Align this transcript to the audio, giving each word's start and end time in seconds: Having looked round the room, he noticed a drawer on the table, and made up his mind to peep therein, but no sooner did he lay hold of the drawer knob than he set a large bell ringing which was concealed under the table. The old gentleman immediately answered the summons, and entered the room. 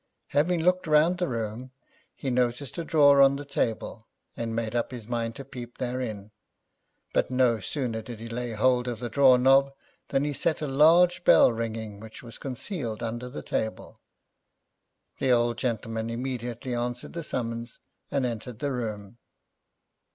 Having 0.29 0.63
looked 0.63 0.87
round 0.87 1.19
the 1.19 1.27
room, 1.27 1.69
he 2.15 2.31
noticed 2.31 2.75
a 2.79 2.83
drawer 2.83 3.21
on 3.21 3.35
the 3.35 3.45
table, 3.45 4.07
and 4.35 4.55
made 4.55 4.73
up 4.75 4.89
his 4.89 5.07
mind 5.07 5.35
to 5.35 5.45
peep 5.45 5.77
therein, 5.77 6.31
but 7.13 7.29
no 7.29 7.59
sooner 7.59 8.01
did 8.01 8.19
he 8.19 8.27
lay 8.27 8.53
hold 8.53 8.87
of 8.87 8.99
the 8.99 9.09
drawer 9.11 9.37
knob 9.37 9.71
than 10.07 10.23
he 10.23 10.33
set 10.33 10.59
a 10.59 10.65
large 10.67 11.23
bell 11.23 11.51
ringing 11.53 11.99
which 11.99 12.23
was 12.23 12.39
concealed 12.39 13.03
under 13.03 13.29
the 13.29 13.43
table. 13.43 13.99
The 15.19 15.31
old 15.31 15.59
gentleman 15.59 16.09
immediately 16.09 16.73
answered 16.73 17.13
the 17.13 17.23
summons, 17.23 17.79
and 18.09 18.25
entered 18.25 18.57
the 18.57 18.71
room. 18.71 19.19